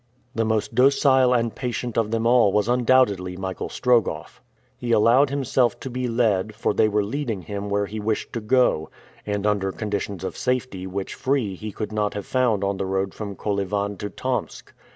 The 0.33 0.45
most 0.45 0.73
docile 0.73 1.31
and 1.31 1.53
patient 1.53 1.95
of 1.95 2.09
them 2.09 2.25
all 2.25 2.51
was 2.51 2.67
undoubtedly 2.67 3.37
Michael 3.37 3.69
Strogoff. 3.69 4.41
He 4.75 4.91
allowed 4.91 5.29
himself 5.29 5.79
to 5.79 5.91
be 5.91 6.07
led, 6.07 6.55
for 6.55 6.73
they 6.73 6.89
were 6.89 7.03
leading 7.03 7.43
him 7.43 7.69
where 7.69 7.85
he 7.85 7.99
wished 7.99 8.33
to 8.33 8.41
go, 8.41 8.89
and 9.27 9.45
under 9.45 9.71
conditions 9.71 10.23
of 10.23 10.35
safety 10.35 10.87
which 10.87 11.13
free 11.13 11.53
he 11.53 11.71
could 11.71 11.91
not 11.91 12.15
have 12.15 12.25
found 12.25 12.63
on 12.63 12.77
the 12.77 12.85
road 12.87 13.13
from 13.13 13.35
Kolyvan 13.35 13.95
to 13.97 14.09
Tomsk. 14.09 14.73